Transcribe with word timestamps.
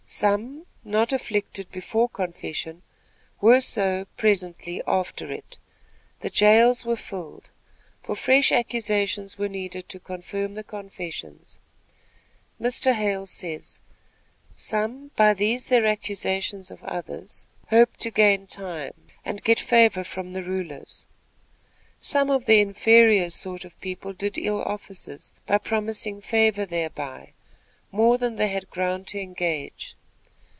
Some, 0.13 0.65
not 0.83 1.13
afflicted 1.13 1.71
before 1.71 2.09
confession, 2.09 2.81
were 3.39 3.61
so, 3.61 4.05
presently, 4.17 4.81
after 4.85 5.31
it. 5.31 5.57
The 6.19 6.29
jails 6.29 6.85
were 6.85 6.97
filled; 6.97 7.49
for 8.01 8.17
fresh 8.17 8.51
accusations 8.51 9.37
were 9.37 9.47
needed 9.47 9.87
to 9.87 10.01
confirm 10.01 10.53
the 10.55 10.65
confessions. 10.65 11.59
Mr. 12.59 12.91
Hale 12.93 13.25
says: 13.25 13.79
"Some, 14.53 15.11
by 15.15 15.33
these 15.33 15.67
their 15.67 15.85
accusations 15.85 16.69
of 16.69 16.83
others, 16.83 17.47
hoped 17.69 18.01
to 18.01 18.11
gain 18.11 18.47
time, 18.47 18.93
and 19.23 19.41
get 19.41 19.61
favor 19.61 20.03
from 20.03 20.33
the 20.33 20.43
rulers. 20.43 21.05
Some 22.01 22.29
of 22.29 22.45
the 22.47 22.59
inferior 22.59 23.29
sort 23.29 23.63
of 23.63 23.79
people 23.79 24.11
did 24.11 24.37
ill 24.37 24.61
offices, 24.63 25.31
by 25.47 25.57
promising 25.57 26.19
favor 26.19 26.65
thereby, 26.65 27.31
more 27.93 28.17
than 28.17 28.35
they 28.35 28.49
had 28.49 28.69
ground 28.69 29.07
to 29.07 29.19
engage. 29.19 29.95